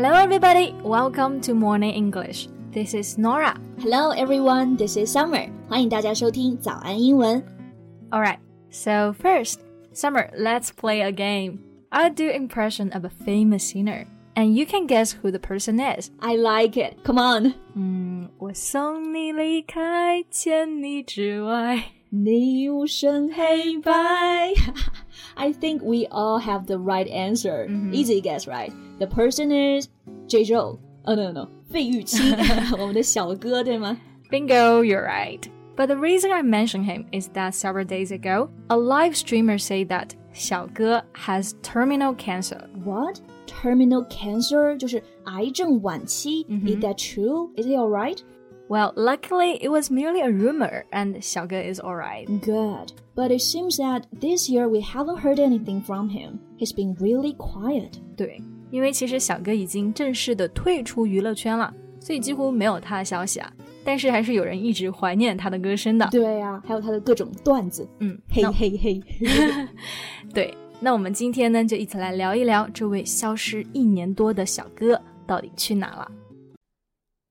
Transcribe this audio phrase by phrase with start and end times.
[0.00, 0.70] Hello, everybody.
[0.84, 2.46] Welcome to Morning English.
[2.70, 3.56] This is Norah.
[3.80, 4.76] Hello, everyone.
[4.76, 5.50] This is Summer.
[5.68, 7.42] 欢迎大家收听早安英文。
[8.10, 8.38] All right.
[8.70, 9.56] So first,
[9.92, 11.58] Summer, let's play a game.
[11.90, 14.06] I'll do impression of a famous singer,
[14.36, 16.12] and you can guess who the person is.
[16.20, 17.02] I like it.
[17.02, 17.54] Come on.
[17.74, 23.92] Hmm, 嗯，我送你离开，千里之外，你无声黑白。
[25.34, 27.66] I think we all have the right answer.
[27.66, 27.92] -hmm.
[27.92, 28.70] Easy guess, right?
[28.98, 29.88] The person is
[30.28, 30.78] Jay Chou.
[31.04, 32.22] Oh no no no，费玉清，
[32.78, 33.96] 我们的小哥对吗
[34.30, 35.40] ？Bingo, you're right.
[35.76, 39.88] But the reason I mention him is that several days ago, a live streamer said
[39.88, 42.60] that 小哥 has terminal cancer.
[42.84, 43.20] What?
[43.46, 46.44] Terminal cancer 就是癌症晚期。
[46.48, 46.68] Mm -hmm.
[46.68, 47.50] Is that true?
[47.56, 48.18] Is he alright?
[48.68, 52.28] Well, luckily, it was merely a rumor, and Xiaoge is alright.
[52.44, 52.92] Good.
[53.14, 56.40] But it seems that this year we haven't heard anything from him.
[56.58, 57.98] He's been really quiet.
[58.16, 58.42] 对。
[58.70, 63.52] 因为其实小哥已经正式的退出娱乐圈了，所以几乎没有他的消息啊。
[63.84, 66.06] 但是还是有人一直怀念他的歌声的。
[66.10, 67.88] 对啊，还有他的各种段子。
[68.00, 69.02] 嗯，嘿嘿嘿。
[70.34, 76.10] 对，那我们今天呢，就一起来聊一聊这位消失一年多的小哥到底去哪了。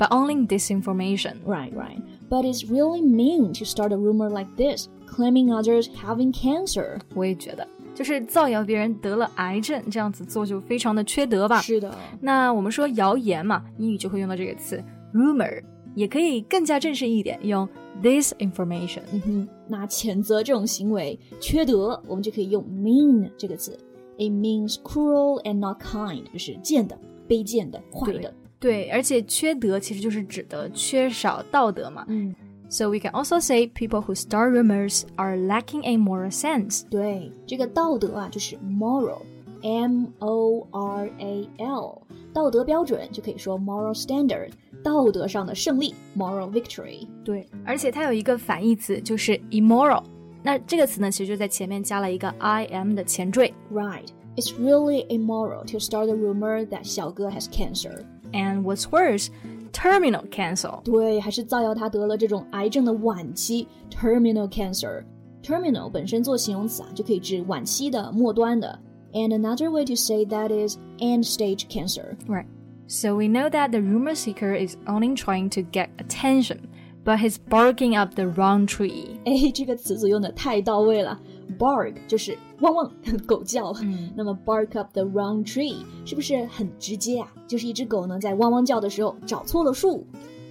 [0.00, 1.34] but only disinformation.
[1.44, 2.00] Right, right.
[2.30, 6.98] But it's really mean to start a rumor like this, claiming others having cancer.
[7.14, 11.60] 我也觉得，就是造谣别人得了癌症，这样子做就非常的缺德吧。
[11.60, 11.94] 是的。
[12.20, 15.62] 那我们说谣言嘛，英语就会用到这个词 rumor，
[15.94, 17.68] 也可以更加正式一点，用
[18.02, 19.02] disinformation。
[19.12, 23.78] 嗯哼，那谴责这种行为缺德，我们就可以用 mean 这个词。
[24.16, 26.96] It means cruel and not kind，就是贱的、
[27.28, 28.32] 卑贱的、坏的。
[28.59, 32.05] 对，而且缺德其实就是指的缺少道德嘛。
[32.07, 32.33] 嗯，
[32.69, 36.83] So we can also say people who start rumors are lacking a moral sense.
[36.89, 42.01] 对，这个道德啊，就是 moral，M O R A L，
[42.33, 44.49] 道德标准就可以说 moral standard，
[44.83, 47.07] 道德上的胜利，moral victory。
[47.23, 50.03] 对，而且它有一个反义词，就是 immoral。
[50.41, 53.53] 那这个词呢，其实就在前面加了一个 i m 的前缀。
[53.71, 54.07] Right.
[54.35, 58.03] It's really immoral to start a rumor that 小哥 has cancer.
[58.33, 59.29] And what's worse,
[59.71, 60.81] terminal cancer.
[60.83, 68.79] 对，还是造谣他得了这种癌症的晚期 terminal cancer。terminal 本身做形容词啊，就可以指晚期的、末端的。
[69.13, 72.17] And another way to say that is end stage cancer.
[72.27, 72.47] Right.
[72.87, 76.57] So we know that the rumor seeker is only trying to get attention,
[77.03, 79.17] but he's barking up the wrong tree.
[79.23, 81.19] 哎，这个词组用的太到位了。
[81.57, 82.91] bark 就是汪汪
[83.25, 87.31] 狗叫，嗯那么 bark up the wrong tree 是不是很直接啊？
[87.47, 90.05] 就是一只狗呢在汪汪叫的时候找错了树。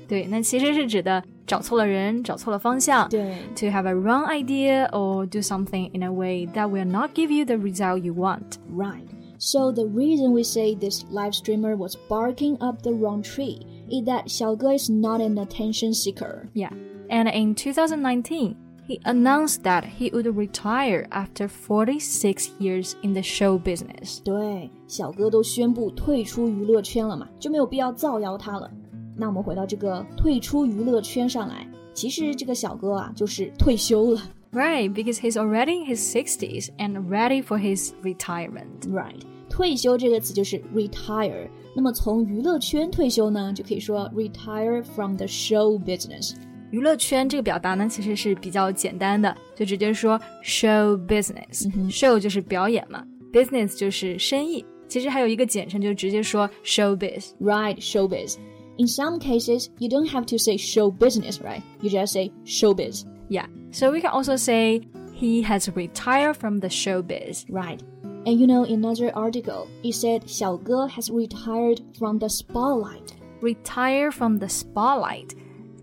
[0.07, 3.09] 对，那其实是指的找错了人，找错了方向。
[3.09, 7.31] 对 To have a wrong idea or do something in a way that will not give
[7.35, 8.59] you the result you want.
[8.71, 9.07] Right.
[9.39, 14.05] So the reason we say this live streamer was barking up the wrong tree is
[14.07, 16.49] that 小哥 is not an attention seeker.
[16.53, 16.73] Yeah.
[17.09, 18.57] And in 2019,
[18.89, 24.21] he announced that he would retire after 46 years in the show business.
[24.23, 28.71] 对，小哥都宣布退出娱乐圈了嘛，就没有必要造谣他了。
[29.17, 34.21] 那我们回到这个退出娱乐圈上来，其实这个小哥啊，就是退休了。
[34.53, 38.89] Right, because he's already in his 60s and ready for his retirement.
[38.89, 41.49] Right，退休这个词就是 retire。
[41.75, 46.35] 那么从娱乐圈退休呢，就可以说 retire from the show business。
[46.71, 54.65] 娱乐圈这个表达呢，其实是比较简单的，就直接说 show business、show 就是表演嘛，business 就是生意。
[54.89, 57.31] 其实还有一个简称，就直接说 showbiz。
[57.41, 58.37] Right, showbiz.
[58.77, 61.63] In some cases, you don't have to say show business, right?
[61.81, 63.05] You just say showbiz.
[63.29, 64.83] Yeah, so we can also say
[65.15, 67.45] he has retired from the showbiz.
[67.49, 67.81] Right.
[68.27, 73.13] And you know, in another article, it said 小哥 has retired from the spotlight.
[73.41, 75.35] Retire from the spotlight.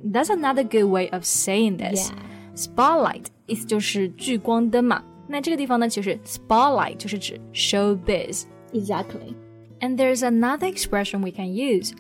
[0.04, 2.12] That's another good way of saying this.
[2.12, 2.16] Yeah.
[2.56, 5.04] Spotlight 意思就是聚光灯嘛。
[5.28, 8.44] 那这个地方呢，其实 spotlight 就是指 showbiz。
[8.74, 9.36] Exactly.
[9.80, 11.94] And there's another expression we can use.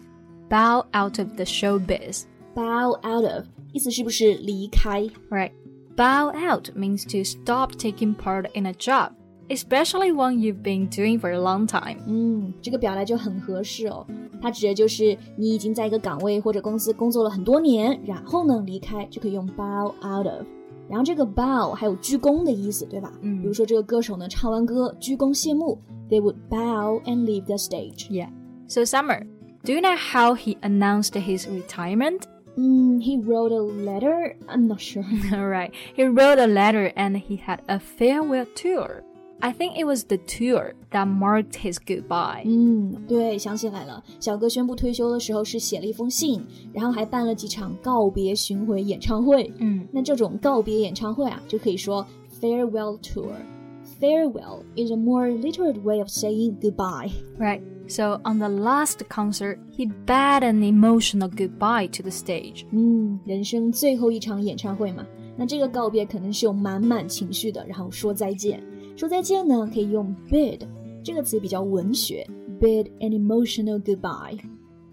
[0.49, 2.23] Bow out of the showbiz.
[2.53, 5.09] Bow out of 意思是不是离开？
[5.29, 5.51] Right.
[5.95, 9.11] Bow out means to stop taking part in a job.
[9.49, 11.97] especially one you've been doing for a long time.
[12.07, 14.05] 嗯，这个表达就很合适哦。
[14.41, 20.45] 它指的就是你已经在一个岗位或者公司工作了很多年，然后呢离开，就可以用 bow out of。
[20.89, 23.11] 然后这个 bow 还有鞠躬的意思，对吧？
[23.21, 25.77] 嗯比如说这个歌手呢唱完歌鞠躬谢幕，
[26.09, 28.09] they would bow and leave the stage。
[28.09, 28.29] Yeah.
[28.67, 29.25] So, Summer,
[29.63, 32.21] do you know how he announced his retirement?
[32.55, 34.35] 嗯，he wrote a letter.
[34.47, 35.05] I'm not sure.
[35.31, 39.03] Alright, he wrote a letter and he had a farewell tour.
[39.43, 42.43] I think it was the tour that marked his goodbye.
[42.45, 49.51] 嗯，对，想起来了，小哥宣布退休的时候是写了一封信，然后还办了几场告别巡回演唱会。
[49.57, 52.05] 嗯那这种告别演唱会啊，就可以说
[52.39, 57.11] farewell tour。Farewell is a more literate way of saying goodbye.
[57.39, 57.61] Right.
[57.87, 62.65] So on the last concert, he bade an emotional goodbye to the stage.
[62.71, 68.63] 嗯，人生最后一场演唱会嘛，那这个告别可能是有满满情绪的，然后说再见。
[68.95, 70.59] 说再见呢，可以用 bid
[71.03, 72.27] 这个词比较文学，
[72.59, 74.39] bid an emotional goodbye。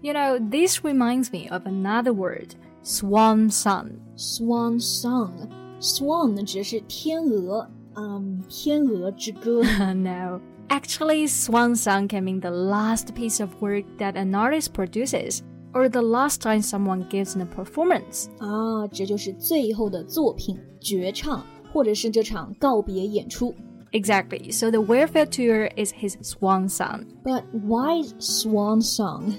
[0.01, 2.51] You know, this reminds me of another word,
[2.83, 3.91] swan song.
[4.15, 9.61] Swan song，swan 呢指的是天鹅，嗯，天鹅之歌。
[9.93, 10.39] no.
[10.69, 15.39] Actually, swan song can mean the last piece of work that an artist produces,
[15.73, 18.27] or the last time someone gives a performance.
[18.37, 21.43] 啊，这就是最后的作品绝唱，
[21.73, 23.53] 或者是这场告别演出。
[23.93, 24.51] Exactly.
[24.51, 27.05] So the welfare tour is his swan song.
[27.23, 29.35] But why swan song？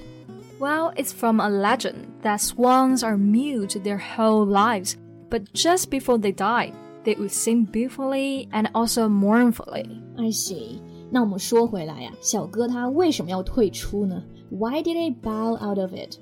[0.59, 4.97] Well, it's from a legend that swans are mute their whole lives,
[5.31, 6.73] but just before they die,
[7.05, 10.03] they would sing beautifully and also mournfully.
[10.19, 10.83] I see。
[11.11, 14.23] 那我们说回来呀、小哥他为什么要退出呢？
[14.51, 16.19] Why did he bow out of it？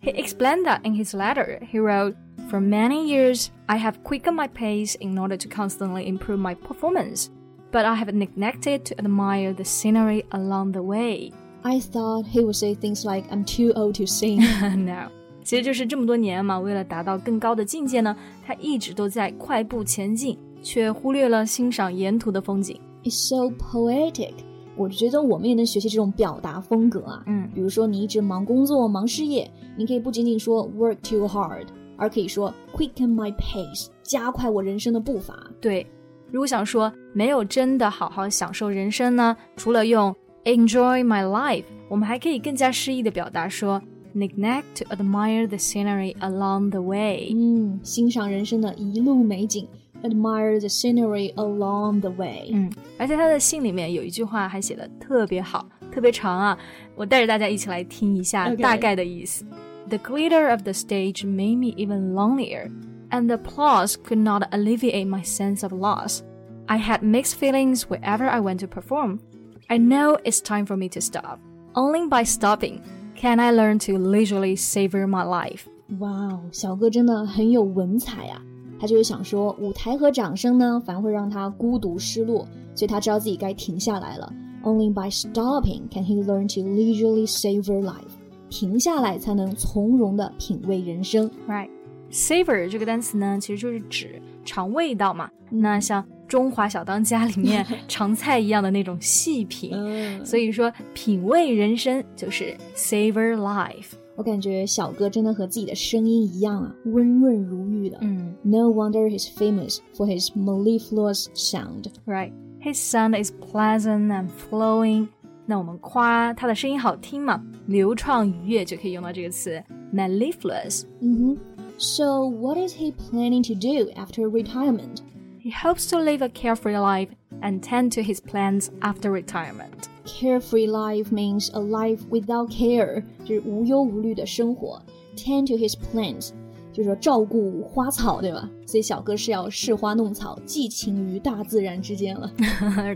[0.00, 1.60] He explained that in his letter.
[1.64, 2.14] He wrote,
[2.48, 7.30] For many years, I have quickened my pace in order to constantly improve my performance,
[7.70, 11.32] but I have neglected to admire the scenery along the way.
[11.62, 14.40] I thought he would say things like "I'm too old to sing."
[14.76, 15.10] no.
[15.42, 18.16] 其实就是这么多年嘛，为了达到更高的境界呢，
[18.46, 22.80] 他一直都在快步前进，却忽略了欣赏沿途的风景。
[23.02, 24.32] It's so poetic。
[24.76, 27.22] 我觉得我们也能学习这种表达风格啊。
[27.26, 31.66] 嗯比如说你一直忙工作、忙事业，你可以不仅仅说 work too hard，
[31.96, 35.38] 而可以说 quicken my pace，加快我人生的步伐。
[35.60, 35.86] 对，
[36.31, 40.15] 如果想说没有真的好好享受人生呢，除了用
[40.45, 43.81] enjoy my life，我们还可以更加诗意的表达说
[44.15, 47.31] neglect to admire the scenery along the way。
[47.33, 49.67] 嗯，欣赏人生的一路美景
[50.03, 52.49] ，admire the scenery along the way。
[52.53, 56.57] 嗯，而且他的信里面有一句话还写的特别好，特别长啊，
[56.95, 59.43] 我带着大家一起来听一下大概的意思。
[59.89, 62.69] The glitter of the stage made me even lonelier,
[63.10, 66.22] and the applause could not alleviate my sense of loss.
[66.66, 69.20] I had mixed feelings wherever I went to perform.
[69.68, 71.38] I know it's time for me to stop.
[71.74, 72.80] Only by stopping
[73.16, 75.66] can I learn to leisurely savor my life.
[75.98, 78.40] 哇哦，小哥真的很有文采啊！
[78.80, 84.32] 他就是想说，舞台和掌声呢，反而会让他孤独失落，所以他知道自己该停下来了。
[84.64, 88.12] Only by stopping can he learn to leisurely savor life。
[88.48, 91.30] 停下来才能从容的品味人生。
[91.48, 91.68] Right.
[92.11, 95.29] Savor 这个单词呢，其实就是指尝味道嘛。
[95.49, 103.93] 那像《中华小当家》里面尝菜一样的那种细品，嗯，所以说品味人生就是 savor life。
[104.15, 107.97] 我感觉小哥真的和自己的声音一样啊，温润如玉的。
[108.01, 111.85] 嗯 No wonder he's famous for his mellifluous sound。
[112.05, 112.33] ，Right.
[112.61, 115.07] His sound is pleasant and flowing.
[115.45, 120.83] 那我们夸他的声音好听嘛，流畅愉悦就可以用到这个词 mellifluous。
[121.01, 121.37] 嗯哼。
[121.78, 125.02] So what is he planning to do after retirement?
[125.38, 127.08] He hopes to live a carefree life
[127.42, 129.88] and tend to his plans after retirement.
[130.06, 134.80] Carefree life means a life without care，就是无忧无虑的生活。
[135.16, 136.30] Tend to his plans，
[136.72, 138.48] 就是说照顾花草，对吧？
[138.66, 142.32] 所以小哥是要恃花弄草，寄情于大自然之间了。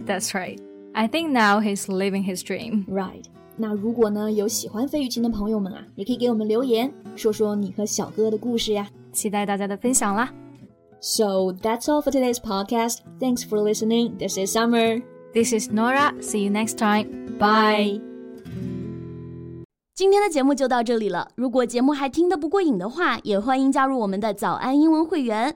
[0.07, 0.59] That's right.
[0.95, 2.87] I think now he's living his dream.
[2.87, 3.25] Right。
[3.56, 8.88] 那如果呢有喜欢费玉清的朋友们啊，也可以给我们留言，说说你和小哥的故事呀。
[9.12, 10.32] 期待大家的分享啦。
[11.00, 13.00] So that's all for today's podcast.
[13.20, 14.18] Thanks for listening.
[14.18, 15.04] This is Summer.
[15.34, 16.14] This is Nora.
[16.22, 17.38] See you next time.
[17.38, 18.02] Bye.
[19.94, 21.28] 今天的节目就到这里了。
[21.36, 25.56] 如果节目还听得不过瘾的话，也欢迎加入我们的早安英文会员。